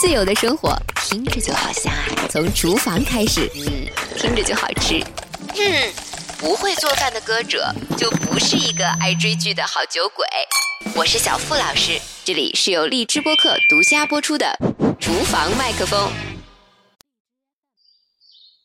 [0.00, 2.26] 自由的生活听着就好香啊！
[2.30, 4.98] 从厨房开始，嗯，听着就好吃。
[5.56, 5.92] 嗯，
[6.38, 10.26] 不会做饭的歌者就不是一个爱追剧的好酒鬼。
[10.94, 14.46] 我是小付老师，这里是由荔枝播客独家播出的
[14.98, 16.08] 《厨房麦克风》。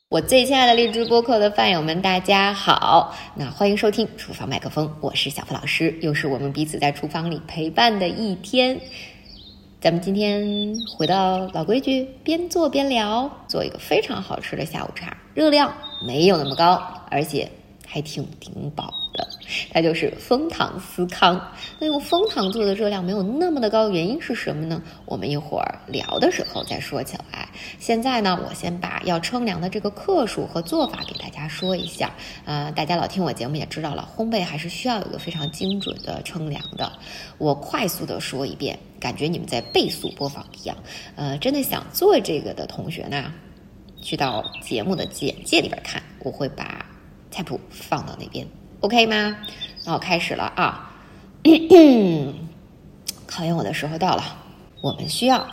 [0.08, 3.14] 我最亲爱的荔枝播客的饭友们，大家好！
[3.36, 8.80] 那欢迎收听《厨房麦克风》，我是小付老师，又是我们彼此在厨房里陪伴的一天。
[9.86, 15.71] 咱们今天回到老规矩，边做边聊，做一个非常好吃的下午茶，热量
[16.07, 16.81] 没有那么高，
[17.12, 17.48] 而且
[17.85, 19.27] 还挺顶饱的。
[19.71, 21.40] 它就是枫糖司康。
[21.77, 24.81] 那用枫糖做的热量没有那么的高，原因是什么呢？
[25.05, 27.45] 我们一会儿聊的时候再说起来。
[27.80, 32.12] 现在呢，我先把要称量的这个克数和做法给大家说一下。
[32.46, 36.91] 呃，大家老听我节目也知道了，烘焙还是需要有一个非常精准的称量的。
[37.38, 38.77] 我快速的说一遍。
[38.98, 40.76] 感觉你们在倍速播放一样，
[41.16, 43.32] 呃，真的想做这个的同学呢，
[44.02, 46.84] 去到节目的简介里边看，我会把
[47.29, 48.48] 菜谱放到那边
[48.79, 49.38] ，OK 吗？
[49.85, 50.91] 那我开始了啊，
[53.27, 54.24] 考验我的时候到了，
[54.82, 55.46] 我们需要。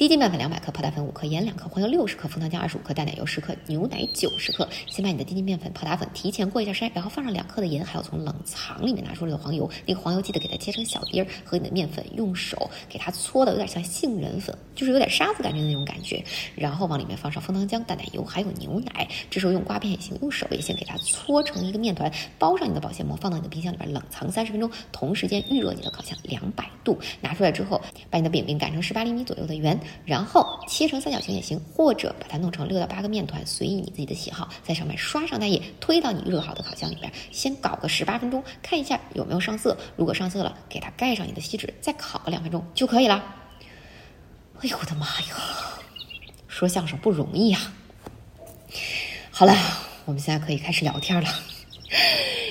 [0.00, 4.66] 低筋面粉两百克，泡打粉五克，盐两克，黄油六十克，枫糖浆二十五克，淡奶油十克，牛奶九十克。
[4.86, 9.70] 先把你的低筋面粉、泡打粉提前过一下筛，然后放上两克的盐，还有从冷藏里面拿出来的黄油。
[9.84, 16.24] 那个黄油记得给它切成小丁儿，和你的面粉用手给它搓的有点像杏仁粉，就是有点沙子感觉的那种感觉。
[16.54, 19.06] 然后往里面放上枫糖浆、淡奶油，还有牛奶。
[19.28, 24.70] 这时候用刮片也行，用手也行，给它搓成一个面团，包上你的保鲜膜，放到你的冰箱里边冷藏三十分钟。
[24.92, 29.78] 同时间预热你的烤箱两百度，拿出来之后，把你的饼饼擀成十八厘米左右的圆。
[30.04, 39.76] 然后切成三角形也行，或者把它弄成六到八个面团，随意你自己的喜好，在上面刷上蛋液，推到你预热好的烤箱里边，先搞个十八分钟，看一下有没有上色。
[39.96, 43.22] 如果上色了，给它盖上你的锡纸，再烤个两分钟就可以了。
[44.62, 45.36] 哎呦我的妈呀，
[46.48, 47.58] 说相声不容易呀！
[49.30, 49.54] 好了，
[50.04, 51.28] 我们现在可以开始聊天了。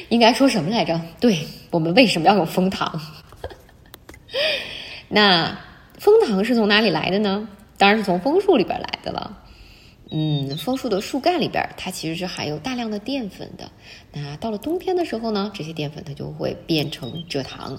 [0.10, 1.00] 应该说什么来着？
[1.20, 3.02] 对我们为什么要用蜂糖？
[5.08, 5.69] 那。
[6.00, 7.48] 枫糖是从哪里来的呢？
[7.78, 9.38] 当然是从枫树里边来的了。
[10.12, 13.70] 嗯，枫树的树干里边，它其实是含有大量的淀粉的。
[14.14, 17.78] 那到了冬天的时候呢，这些淀粉它就会变成蔗糖。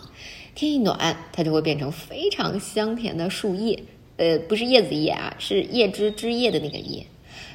[0.55, 3.83] 天一暖，它就会变成非常香甜的树叶。
[4.17, 7.05] 呃，不是叶子叶啊，是叶枝枝叶的那个叶。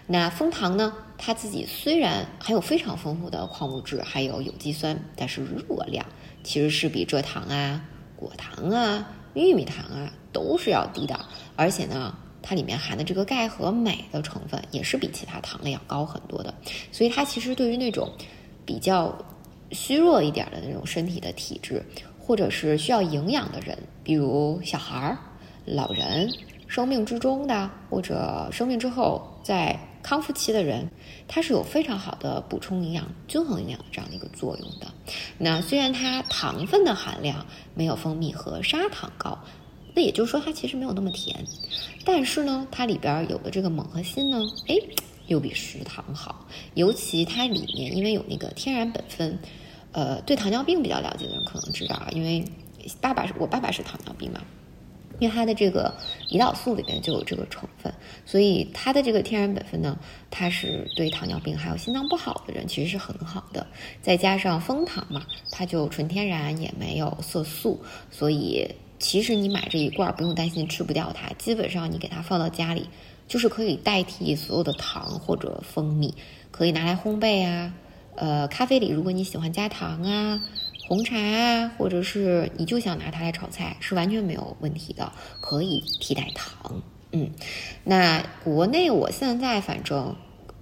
[0.08, 6.06] 那枫糖呢，它自己虽然含有非常丰富的矿物质，还有有机酸，但是热量
[6.44, 7.82] 其实是比蔗糖啊、
[8.16, 10.12] 果糖啊、玉米糖啊。
[10.36, 11.18] 都是要低的，
[11.56, 16.54] 而且呢，它里面含的这个钙和镁的成分也是比其他糖类要高很多的，
[16.92, 18.12] 所以它其实对于那种
[18.66, 19.18] 比较
[19.72, 21.82] 虚弱一点的那种身体的体质，
[22.20, 25.18] 或者是需要营养的人，比如小孩儿、
[25.64, 26.30] 老人、
[26.68, 30.86] 生命之中的或者生命之后在康复期的人，
[31.30, 34.85] 它是有非常好的补充营养、均衡营养的这样的一个作用的。
[35.38, 39.40] 那虽然它糖分的含量没有蜂蜜和砂糖高。
[39.98, 41.46] 那也就是说，它其实没有那么甜，
[42.04, 44.76] 但是呢，它里边有的这个锰和锌呢，哎，
[45.28, 46.46] 又比食糖好。
[46.74, 49.40] 尤其它里面因为有那个天然苯酚，
[49.94, 52.44] 呃，对糖尿病比较了解的人可能知道啊，因为
[53.00, 54.42] 爸爸是我爸爸是糖尿病嘛，
[55.20, 55.94] 因为它的这个
[56.30, 57.94] 胰岛素里面就有这个成分，
[58.26, 59.98] 所以它的这个天然本分呢，
[60.30, 63.66] 它是对糖尿病还有心脏不好的人其实是很好的。
[64.02, 68.68] 再加上蜂糖嘛，它就纯天然，也没有色素，所以。
[68.98, 72.88] 其实你买这一罐不用担心吃不掉它，基本上你给它放到家里，
[73.28, 76.16] 就是可以代替所有的糖或者蜂蜜，
[76.50, 77.74] 可以拿来烘焙啊，
[78.16, 80.42] 呃，咖啡里如果你喜欢加糖啊，
[80.88, 86.82] 红茶啊，或者是你就想拿它来炒菜，是完全没有问题的，可以替代糖。
[87.12, 87.32] 嗯，
[87.84, 90.16] 那国内我现在反正。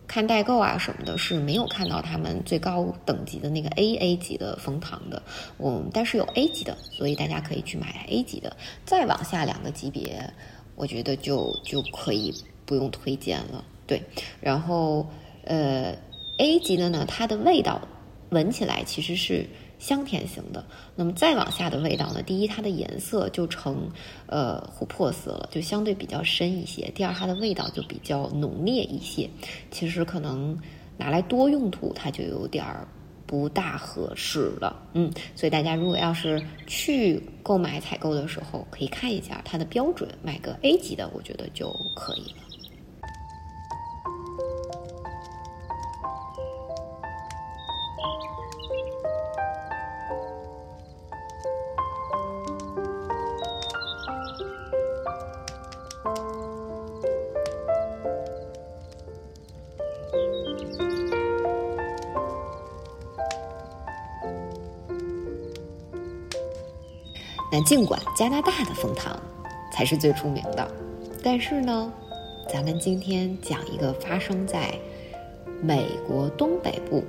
[0.05, 5.23] 看代购啊什么的，是没有看到他们最高等级的那个 A A 级的蜂糖的，
[5.57, 8.55] 嗯，但是有 A 级的，所以大家可以去买 A 级的。
[8.85, 10.31] 再往下两个级别，
[10.75, 12.31] 我觉得就就可以
[12.63, 13.63] 不用推荐了。
[13.87, 14.03] 对，
[14.39, 15.07] 然后
[15.45, 15.95] 呃
[16.37, 17.81] A 级的呢，它的味道
[18.33, 19.47] 闻起来其实是。
[19.79, 20.65] 香甜型的，
[20.95, 22.23] 那么再往下的味道呢？
[22.23, 23.85] 第一，它的颜色就呈
[24.27, 26.89] 呃琥珀色了，就相对比较深一些。
[26.95, 29.29] 第二，它的味道就比较浓烈一些。
[29.71, 30.57] 其实可能
[30.95, 32.65] 拿来多用途，它就有点
[33.27, 34.81] 不大合适了。
[34.93, 42.33] 嗯，所以大家如果要是去购买采购的时候，可以看一下它的标准，买个 A 级的，我觉得就可以。
[67.53, 69.15] 那尽管加拿大的枫糖
[69.71, 70.67] 才是最出名的，
[71.23, 71.93] 但是呢，
[72.51, 74.73] 咱们今天讲一个发生在
[75.61, 77.03] 美国东北部，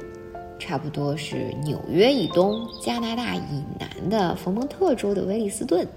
[0.58, 5.88] 差不多是纽约以东、加拿大以南的佛蒙特州的威利斯顿，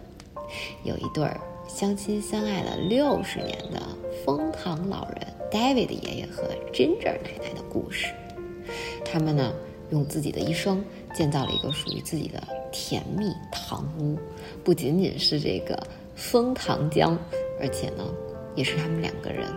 [0.85, 3.81] 有一对儿相亲相爱了六十年的
[4.23, 8.13] 枫糖老人 David 爷爷和 Ginger 奶奶的故事。
[9.03, 9.51] 他们呢，
[9.89, 10.81] 用自己的一生
[11.17, 12.41] 建造了一个属于自己的。
[12.69, 14.19] 甜蜜糖屋，
[14.63, 15.81] 不仅仅是这个
[16.15, 17.17] 枫糖浆，
[17.59, 18.03] 而且呢，
[18.55, 19.47] 也是他们两个人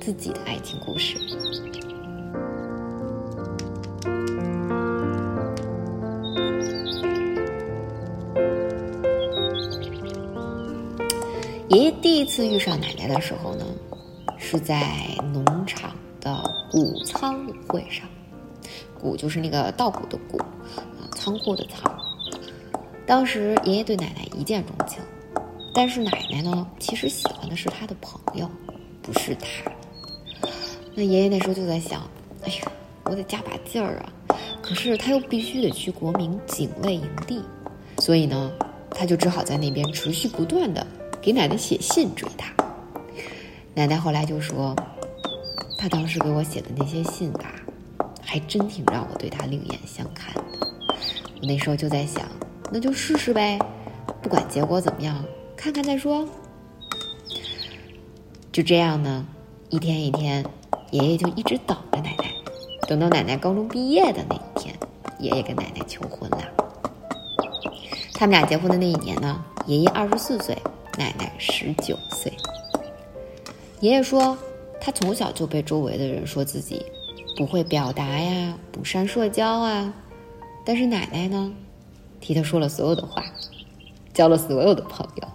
[0.00, 1.16] 自己的爱情故事。
[11.68, 13.64] 爷爷第一次遇上奶奶的时候呢，
[14.38, 14.96] 是在
[15.32, 18.08] 农场的谷仓舞会上，
[18.98, 20.40] 谷就是那个稻谷的谷，
[21.24, 21.98] 仓库的仓。
[23.06, 25.00] 当时爷爷对奶奶一见钟情，
[25.72, 28.46] 但是奶奶呢，其实喜欢的是他的朋友，
[29.00, 29.72] 不是他。
[30.94, 32.02] 那爷爷那时候就在想，
[32.42, 32.72] 哎呀，
[33.04, 34.12] 我得加把劲儿啊！
[34.60, 37.42] 可是他又必须得去国民警卫营地，
[38.00, 38.52] 所以呢，
[38.90, 40.86] 他就只好在那边持续不断的
[41.22, 42.52] 给奶奶写信追她。
[43.72, 44.76] 奶奶后来就说，
[45.78, 47.54] 他当时给我写的那些信吧，
[48.20, 50.34] 还真挺让我对他另眼相看。
[51.46, 52.24] 那时候就在想。
[52.72, 53.58] 那就试试呗，
[54.20, 55.24] 不管结果怎么样，
[55.56, 56.26] 看看再说。
[58.50, 59.26] 就这样呢，
[59.68, 60.44] 一天一天，
[60.90, 62.24] 爷爷就一直等着奶奶。
[62.88, 64.74] 等到奶奶高中毕业的那一天，
[65.18, 66.38] 爷爷跟奶奶求婚了。
[68.12, 70.56] 他们俩结婚的那一年呢，爷爷二十四岁，
[70.98, 72.32] 奶奶十九岁。
[73.80, 74.36] 爷爷说，
[74.80, 76.84] 他从小就被周围的人说自己
[77.36, 79.92] 不会表达呀，不善社交啊。
[80.64, 81.52] 但是奶奶呢？
[82.20, 83.22] 替他说了所有的话，
[84.14, 85.28] 交了所有的朋友。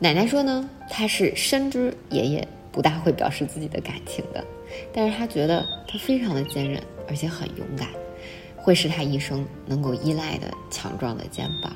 [0.00, 4.44] 奶奶说呢，她是深知爷爷不大会表示自己的感情的，
[4.92, 7.88] 但是她觉得他非常的坚韧，而且很勇敢，
[8.56, 11.72] 会是他一生能够依赖的强壮的肩膀。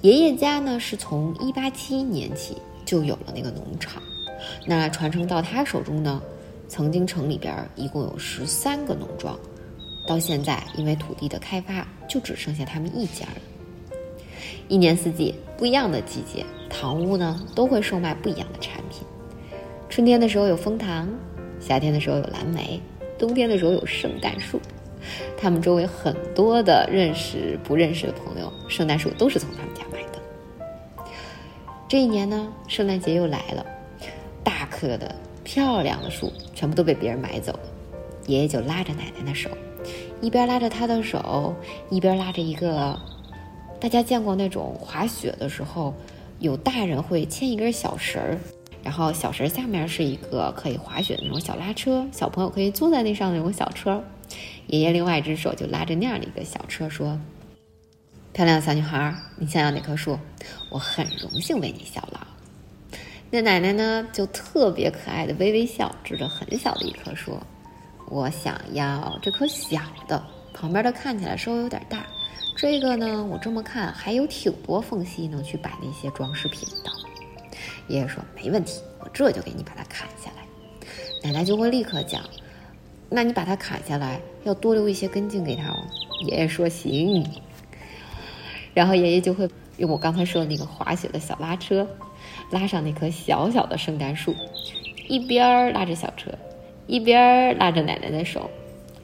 [0.00, 4.02] 爷爷家呢，是从一八七一年起就有了那个农场，
[4.66, 6.22] 那传承到他手中呢，
[6.68, 9.38] 曾经城里边一共有十三个农庄。
[10.08, 13.92] 到现在，因为土地的开发，就只剩下他们一家了。
[14.66, 19.06] 一年四季，不一样的季节，堂屋呢都会售卖不一样的产品。
[19.90, 21.06] 春天的时候有枫糖，
[21.60, 22.80] 夏天的时候有蓝莓，
[23.18, 24.58] 冬天的时候有圣诞树。
[25.36, 31.04] 他们周围很多的认识不认识的朋友，圣诞树都是从他们家买的。
[31.86, 33.64] 这一年呢，圣诞节又来了，
[34.42, 35.14] 大棵的
[35.44, 37.60] 漂亮的树全部都被别人买走了，
[38.26, 39.50] 爷爷就拉着奶奶的手。
[40.20, 41.54] 一边拉着他的手，
[41.90, 42.98] 一边拉着一个，
[43.80, 45.94] 大家见过那种滑雪的时候，
[46.40, 48.38] 有大人会牵一根小绳儿，
[48.82, 54.02] 然后小绳下面是一个可以滑雪的那种小拉车，小朋友可以坐在那上那种小车。
[54.66, 57.18] 爷爷另外一只手就拉着那样的一个小车，说
[58.34, 60.18] ：“漂亮的小女孩，你想要哪棵树？
[60.68, 62.18] 我很荣幸为你效劳。”
[63.30, 67.40] 那奶奶呢，就特别可爱的微微笑，指着很小的一棵说。
[68.10, 70.22] 我想要这颗小的，
[70.54, 72.06] 旁边的看起来稍微有点大。
[72.56, 76.90] 这个呢，我这么看还有挺多缝隙能去摆那些装饰品的。
[77.86, 80.42] 爷爷说没问题，我这就给你把它砍下来。
[81.22, 82.22] 奶奶就会立刻讲，
[83.10, 85.76] 那你把它砍下来要多留一些根茎给他哦。
[86.26, 87.24] 爷爷说行。
[88.74, 91.86] 然后爷爷就会用我刚才说的那个滑雪的小拉车，
[92.50, 94.34] 拉上那棵小小的圣诞树，
[95.08, 96.12] 一边拉着小。
[96.88, 98.50] 一边拉着奶奶的手，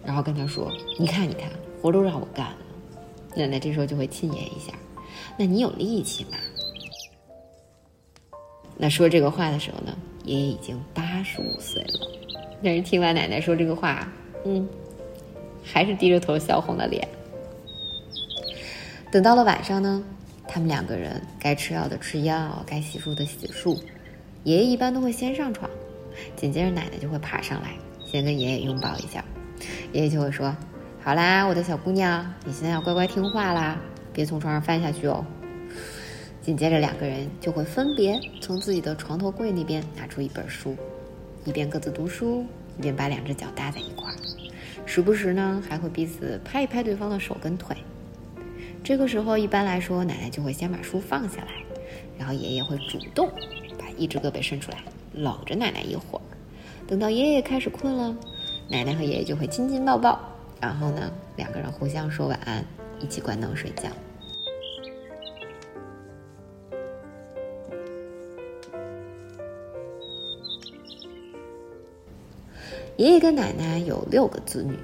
[0.04, 1.50] 然后跟她说：“你看，你看，
[1.80, 2.56] 活都让我干了。”
[3.36, 4.72] 奶奶这时候就会亲爷一下
[5.38, 6.30] ：“那你有力气吗？”
[8.76, 12.08] 那说这个话的时候呢，爷爷已经八十五岁了。
[12.62, 14.10] 但是听完奶奶说这个话，
[14.44, 14.66] 嗯，
[15.62, 17.06] 还是低着头笑红了脸。
[19.12, 20.02] 等到了晚上呢，
[20.48, 23.78] 他们两个人该吃药的吃药，该洗漱的洗漱，
[24.42, 25.70] 爷爷一般都会先上床。
[26.36, 27.70] 紧接着，奶奶就会爬上来，
[28.04, 29.24] 先跟爷爷拥抱一下，
[29.92, 30.54] 爷爷就会说
[31.02, 33.80] ：“好啦，我的小姑娘，你现在要乖乖听话啦，
[34.12, 35.24] 别从床上翻下去哦。”
[36.40, 40.76] 紧接着，两个人就会分别从自己的床头柜那边拿出一本书，
[41.44, 42.44] 一边各自读书，
[42.78, 44.16] 一边把两只脚搭在一块儿，
[44.84, 47.74] 时不时呢还会彼此拍一拍对方的手跟腿。
[48.82, 51.52] 这个时候，一般来说，奶奶就会先把书放下来，
[52.18, 53.30] 然后爷爷会主动
[53.78, 54.78] 把一只胳膊伸出来。
[55.14, 56.22] 搂着奶奶一会儿。
[56.86, 58.14] 等到爷爷开始困了
[58.68, 60.20] 奶奶和爷爷就会亲亲抱抱
[60.60, 62.64] 然后呢两个人互相说晚安
[63.00, 63.88] 一起关灯睡觉。
[72.96, 74.78] 爷爷跟奶奶有六个子女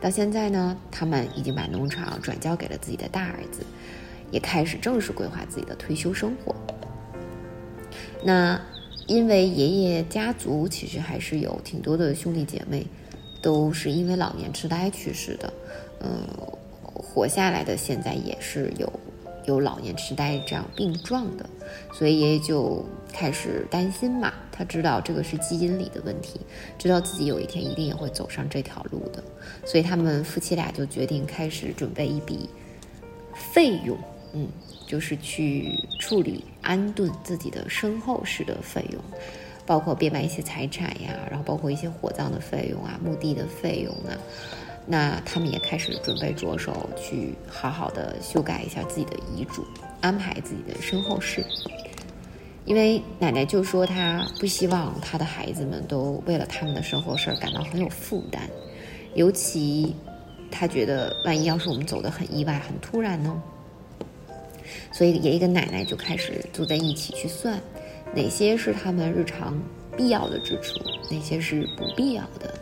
[0.00, 3.64] 到现在呢他们已经把农场转交给了自己的大儿子
[4.32, 6.54] 也开始正式规划自己的退休生活。
[8.24, 8.60] 那
[9.06, 12.84] 因为爷爷家族其实还是有挺多的兄弟姐妹，
[13.40, 15.52] 都是因为老年痴呆去世的，
[16.00, 16.26] 嗯，
[16.82, 18.92] 活下来的现在也是有
[19.46, 21.48] 有老年痴呆这样病状的，
[21.92, 24.32] 所以爷爷就开始担心嘛。
[24.50, 26.40] 他知道这个是基因里的问题，
[26.78, 29.22] 知道自己有一天一定也会走上这条路的，
[29.66, 32.48] 所以他们夫妻俩就决定开始准备一笔
[33.52, 33.96] 费用，
[34.36, 34.48] 嗯。
[34.86, 39.02] 就是去处理安顿自己的身后事的费用，
[39.66, 44.14] 包括变卖一些财产呀，然后包括一些火葬的费用啊、墓地的费用啊。
[44.86, 49.66] 那他们也开始准备着手去好好的修改一下自己的遗嘱，
[50.00, 51.44] 安排自己的身后事。
[52.64, 58.48] 因为奶奶就说她不希望她的孩子们都为了他们的身后事感到很有负担，
[59.16, 59.96] 尤其
[60.48, 63.42] 她觉得万一要是我们走得很意外、很突然呢？
[64.92, 67.60] 所以爷爷跟奶奶就开始坐在一起去算，
[68.14, 69.60] 哪些是他们日常
[69.96, 70.80] 必要的支出，
[71.10, 72.54] 哪些是不必要的。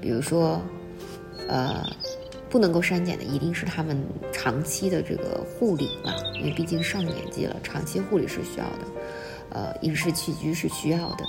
[0.00, 0.60] 比如说，
[1.48, 1.84] 呃，
[2.50, 3.96] 不能够删减的一定是他们
[4.32, 8.78] 长期的这个护理嘛，因为毕竟上年纪了，长期护理是需要的。
[9.50, 11.24] 呃，饮食起居是需要的，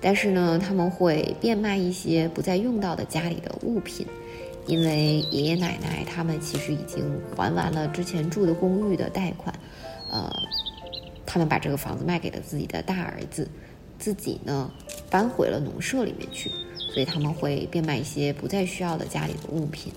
[0.00, 4.04] 但是呢，他们会变卖一些不再用到的家里的物品。
[4.66, 7.04] 因为爷爷奶奶他们其实已经
[7.36, 9.52] 还完了之前住的公寓的贷款，
[10.10, 10.32] 呃，
[11.26, 13.48] 他们把这个房子卖给了自己的大儿子，
[13.98, 14.70] 自己呢
[15.10, 16.48] 搬回了农舍里面去，
[16.92, 19.92] 所以他们会变卖一些不再需要的家里的物品，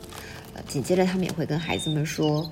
[0.56, 2.50] 呃，紧接着他们也会跟孩子们说，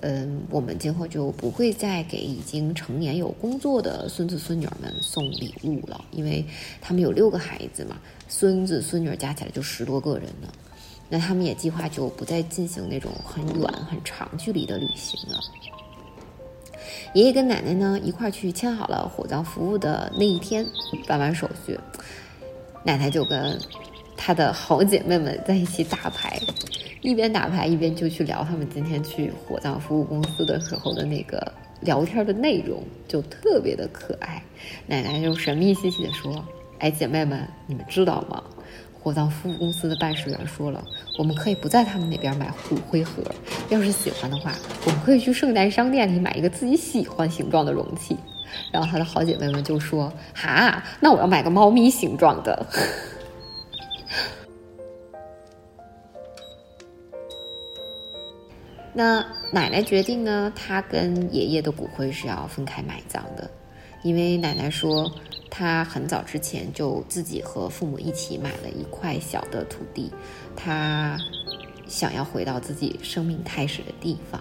[0.00, 6.42] 嗯，我们今后就不会再给已经成年有工作的孙子孙女们送礼物了，因为
[6.80, 7.98] 他们有六个孩子嘛，
[8.28, 10.48] 孙子孙女加起来就十多个人呢。
[11.10, 15.38] 那他们也计划就不再进行那种很远很长距离的旅行了。
[17.14, 20.64] 爷爷跟奶奶呢一块去签好了火葬服务的那一天，
[21.08, 21.76] 办完手续，
[22.84, 23.58] 奶奶就跟
[24.16, 26.40] 她的好姐妹们在一起打牌，
[27.02, 34.40] 一边打牌一边就去聊他们今天去火葬服务公司的时候的那个聊天的内容，就特别的可爱。
[34.86, 36.44] 奶奶就神秘兮兮的说
[36.78, 38.40] ：“哎，姐妹们，你们知道吗？”
[39.02, 40.84] 火葬服务公司的办事员说了，
[41.18, 43.22] 我们可以不在他们那边买骨灰盒，
[43.70, 44.52] 要是喜欢的话，
[44.86, 48.16] 我们可以去圣诞商店里买一个自己喜欢形状的容器。
[48.72, 52.66] 然后他的好姐妹们就说：“哈，那我要买个猫咪形状的。
[58.92, 63.48] ”那奶奶决定呢，她跟爷爷的骨灰是要分开埋葬的，
[64.02, 65.10] 因为奶奶说。
[65.52, 70.08] 她很早之前就自己和父母一起买了一块小的土地，
[70.54, 71.18] 她
[71.88, 74.40] 想要回到自己生命开始的地方。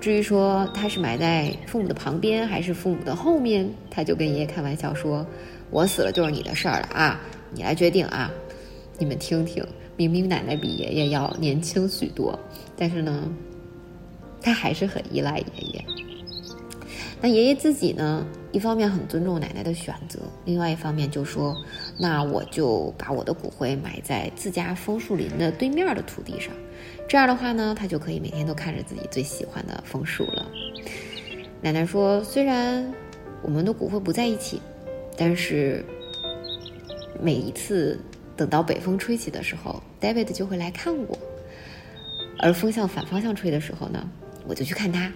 [0.00, 5.26] 至于说他是埋在父母的旁边还是父母的后面，他就跟爷爷开玩笑说
[5.70, 7.20] ：“我死了就是你的事儿了啊，
[7.52, 8.30] 你来决定啊。”
[8.98, 9.62] 你们听听，
[9.96, 12.38] 明明奶奶比爷爷要年轻许多，
[12.76, 13.28] 但是呢，
[14.40, 15.84] 她还是很依赖爷爷。
[17.20, 18.24] 那爷爷自己呢？
[18.52, 21.56] 一方面很尊重奶奶的选择，另外一方面就说
[21.98, 26.52] ：“那我就把我的骨灰埋在自家枫树林的对面的土地上，
[27.08, 30.46] 这样的话呢，他就可以每天都看着自己最喜欢的枫树了。”
[31.62, 32.92] 奶奶说：“虽然
[33.40, 34.60] 我们的骨灰不在一起，
[35.16, 35.82] 但是
[37.22, 37.98] 每一次
[38.36, 41.18] 等到北风吹起的时候，David 就会来看我；
[42.38, 44.06] 而风向反方向吹的时候呢，
[44.46, 45.10] 我就去看他。”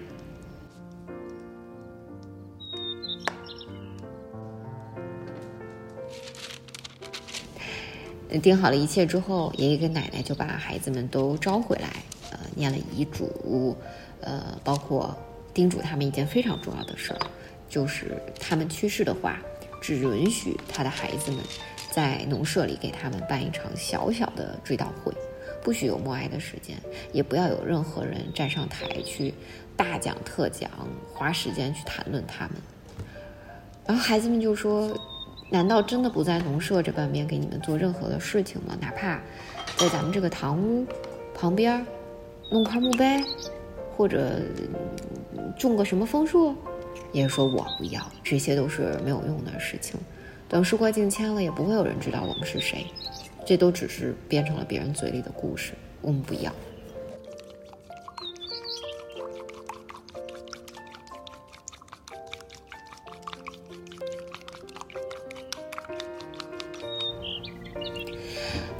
[8.40, 11.88] 定好了一切之后，爷爷跟奶奶就把孩子们都招回来，
[12.30, 13.76] 呃，念了遗嘱，
[14.20, 15.16] 呃，包括
[15.54, 17.20] 叮嘱他们一件非常重要的事儿，
[17.68, 19.38] 就是他们去世的话，
[19.80, 21.40] 只允许他的孩子们
[21.92, 25.14] 在农舍里给他们办一场小小的追悼会，
[25.62, 26.76] 不许有默哀的时间，
[27.12, 29.32] 也不要有任何人站上台去
[29.76, 30.70] 大讲特讲，
[31.14, 32.56] 花时间去谈论他们。
[33.86, 34.92] 然后孩子们就说。
[35.48, 38.76] 难道真的不在农舍这半边给你们做任何的事情吗？
[38.80, 39.20] 哪怕
[39.76, 40.84] 在咱们这个堂屋
[41.34, 41.84] 旁边
[42.50, 43.22] 弄块墓碑，
[43.96, 44.40] 或者
[45.56, 46.54] 种个什么枫树？
[47.12, 49.98] 也说：“我不要，这些都是没有用的事情。
[50.48, 52.86] 等事过境迁了，也不会有人知道我们是谁。
[53.46, 55.72] 这都只是编成了别人嘴里的故事。
[56.02, 56.52] 我们不要。”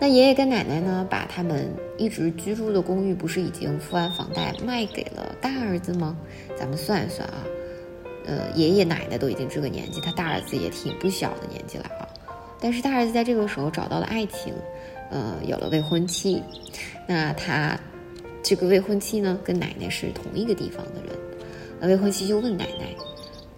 [0.07, 6.17] 那爷爷跟奶奶呢，把他们一直居住的公寓不是已经付完房贷卖给了大儿子吗？
[6.57, 7.43] 咱们算一算啊，
[8.25, 12.07] 呃，爷爷奶奶都已经这个年纪，他大儿子也挺不小的年纪了啊。
[12.61, 14.55] 但是大儿子在这个时候找到了爱情，
[15.11, 16.41] 呃，有了未婚妻。
[17.09, 17.77] 那他
[18.45, 21.19] 这个未婚妻呢，跟奶奶是同一个地方的人。
[21.81, 22.95] 那未婚妻就问奶奶：“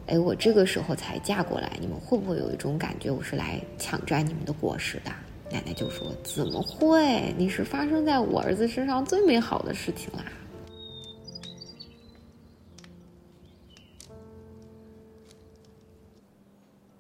[0.09, 5.13] 哎，我这个时候才嫁过来，你们会不会有一种感觉，我是来抢占你们的果实的？”
[5.51, 7.35] 奶奶就说：“怎么会？
[7.37, 10.25] 你是发生在我儿子身上最美好的事情啦！”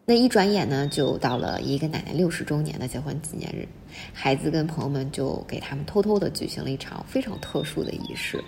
[0.05, 3.69] 那一转眼呢，就到了一个奶奶六十周年的结婚纪念日，
[4.14, 8.43] 孩子跟朋友们就给他们偷偷的举行了一场非常特殊的仪式。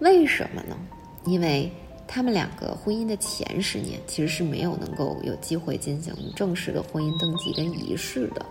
[0.00, 0.76] 为什么呢？
[1.24, 1.72] 因为
[2.12, 8.44] 他们两个婚姻的前十年其实是没有能够有机会进行正式的婚姻登记跟仪式的。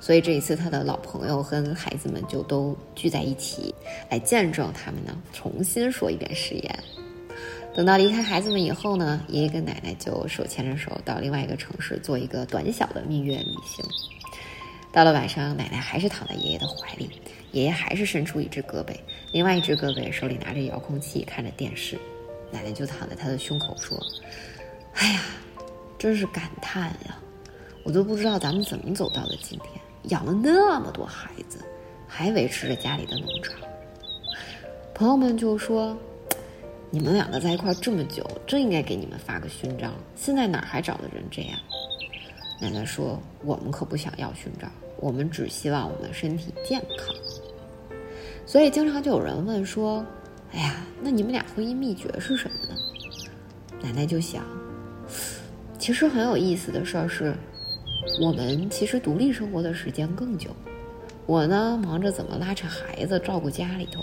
[0.00, 3.72] 所以这一次，他的老朋友跟孩子们就都聚在一起，
[4.10, 6.78] 来见证他们呢重新说一遍誓言。
[7.76, 13.84] 等到离开孩子们以后呢，爷爷跟奶奶就手牵着手到另外一个城市做一个短小的蜜月旅行。
[14.90, 17.08] 到了晚上，奶奶还是躺在爷爷的怀里，
[17.52, 18.92] 爷爷还是伸出一只胳膊，
[19.30, 21.96] 另外一只胳膊手里拿着遥控器看着电视，
[22.50, 23.98] 奶奶就躺在他的胸口说
[24.94, 25.20] ：“哎呀，
[25.98, 27.18] 真是感叹呀。”
[27.84, 29.70] 我都不知道咱们怎么走到了今天，
[30.10, 31.60] 养了那么多孩子，
[32.08, 33.54] 还维持着家里的农场。
[34.92, 35.96] 朋友们就说
[36.90, 39.94] ：“你们两个在一块这么久，真应该给你们发个勋章。
[40.16, 41.58] 现在哪还找的人这样？”
[42.60, 47.14] 奶奶说：“我们可不想要勋章，我们只希望我们身体健康。”
[48.44, 50.04] 所以经常就有人问说
[50.56, 52.80] ：“哎呀，那你们俩婚姻秘诀是什么呢？”
[53.82, 54.42] 奶奶就想，
[55.78, 57.32] 其实很有意思的事儿是。
[58.20, 60.50] 我们其实独立生活的时间更久，
[61.26, 64.00] 我呢忙着怎么拉扯孩子、照顾家里头，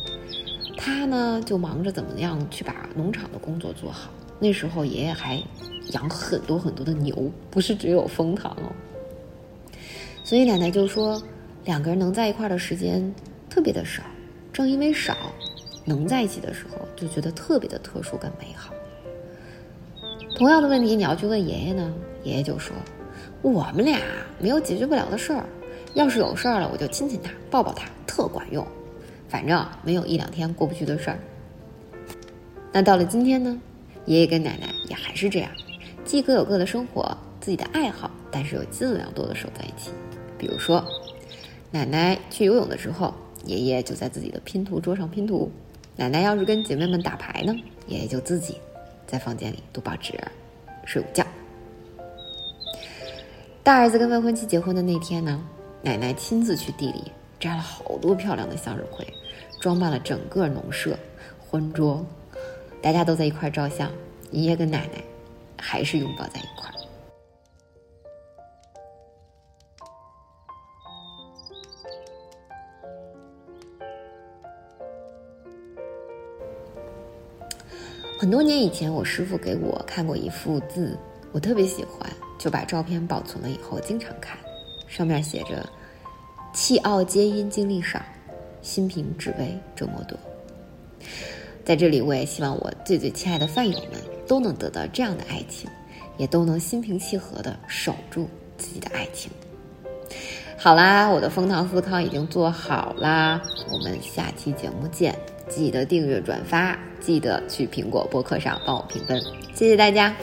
[0.78, 4.12] 他呢就忙着怎么样去把农场的工作做好。
[4.40, 5.42] 那时候爷爷还
[5.94, 8.72] 养很多很多的牛，不是只有蜂糖哦。
[10.24, 11.22] 所以奶奶就说，
[11.64, 13.14] 两个人能在一块儿的时间
[13.50, 14.04] 特别的少，
[14.52, 15.16] 正因为少，
[15.86, 18.74] 能在一起的时候就觉得特别的特殊跟美好。
[20.38, 21.94] 同样的问题你要去问爷爷呢，
[22.24, 22.76] 爷爷就说。
[23.42, 24.00] 我们俩
[24.40, 25.44] 没有解决不了的事儿，
[25.96, 28.66] 要是有事儿了，我就亲亲他，抱抱他，特管用。
[29.28, 31.20] 反正没有一两天过不去的事儿。
[32.72, 33.60] 那到了今天呢，
[34.06, 35.52] 爷爷跟奶奶也还是这样，
[36.06, 39.92] 既各有各的生活，自己的爱好，但是又尽量多的守在一起。
[40.38, 40.82] 比如说，
[41.70, 45.52] 奶奶去游泳的时候，爷爷就在自己的拼图桌上拼图；
[45.96, 47.54] 奶奶要是跟姐妹们打牌呢，
[47.88, 48.58] 爷爷就自己
[49.06, 50.20] 在房间里读报纸，
[50.86, 51.24] 睡午觉。
[53.62, 55.42] 大儿子跟未婚妻结婚的那天呢，
[55.84, 59.06] 奶奶亲自去地里摘了好多漂亮的向日葵，
[59.62, 60.98] 装扮了整个农舍、
[61.40, 62.04] 婚桌，
[62.82, 63.90] 大家都在一块照相，
[64.32, 65.04] 爷爷跟奶奶
[65.62, 66.70] 还是拥抱在一块。
[78.24, 80.98] 很多年以前，我师傅给我看过一幅字，
[81.34, 82.10] 我特别喜欢。
[82.40, 84.38] 就把照片保存了以后，经常看，
[84.88, 85.70] 上面写着
[86.56, 88.02] “气傲皆因精力少，
[88.62, 90.18] 心平只为折磨多”。
[91.66, 95.70] 在这里，我也希望我最最亲爱的饭友们都能得到这样的爱情，
[96.16, 99.30] 也都能心平气和的守住自己的爱情。
[100.58, 105.14] 好啦，我的蜂糖思康已经做好啦，我们下期节目见！
[105.56, 109.22] 记得订阅转发，记得去苹果播客上帮我评分，
[109.54, 110.16] 谢谢大家。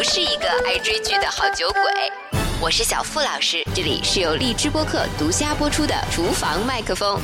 [0.00, 1.82] 不是一个爱追剧的好酒鬼。
[2.58, 7.20] 我是小付老师，这里是由荔枝播客独家播出的《厨房麦克风》。